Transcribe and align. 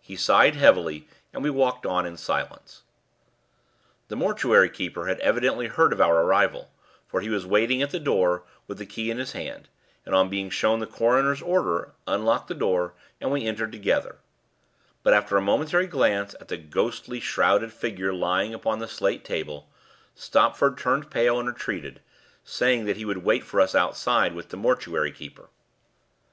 He 0.00 0.16
sighed 0.16 0.56
heavily, 0.56 1.06
and 1.32 1.40
we 1.40 1.48
walked 1.48 1.86
on 1.86 2.04
in 2.04 2.16
silence. 2.16 2.82
The 4.08 4.16
mortuary 4.16 4.68
keeper 4.68 5.06
had 5.06 5.20
evidently 5.20 5.68
heard 5.68 5.92
of 5.92 6.00
our 6.00 6.20
arrival, 6.24 6.72
for 7.06 7.20
he 7.20 7.28
was 7.28 7.46
waiting 7.46 7.80
at 7.80 7.90
the 7.90 8.00
door 8.00 8.42
with 8.66 8.78
the 8.78 8.86
key 8.86 9.08
in 9.08 9.18
his 9.18 9.34
hand, 9.34 9.68
and, 10.04 10.16
on 10.16 10.28
being 10.28 10.50
shown 10.50 10.80
the 10.80 10.86
coroner's 10.88 11.40
order, 11.40 11.92
unlocked 12.08 12.48
the 12.48 12.56
door, 12.56 12.94
and 13.20 13.30
we 13.30 13.46
entered 13.46 13.70
together; 13.70 14.18
but, 15.04 15.14
after 15.14 15.36
a 15.36 15.40
momentary 15.40 15.86
glance 15.86 16.34
at 16.40 16.48
the 16.48 16.56
ghostly, 16.56 17.20
shrouded 17.20 17.72
figure 17.72 18.12
lying 18.12 18.52
upon 18.52 18.80
the 18.80 18.88
slate 18.88 19.24
table, 19.24 19.70
Stopford 20.16 20.76
turned 20.76 21.08
pale 21.08 21.38
and 21.38 21.46
retreated, 21.46 22.00
saying 22.42 22.84
that 22.86 22.96
he 22.96 23.04
would 23.04 23.18
wait 23.22 23.44
for 23.44 23.60
us 23.60 23.76
outside 23.76 24.34
with 24.34 24.48
the 24.48 24.56
mortuary 24.56 25.12
keeper. 25.12 25.50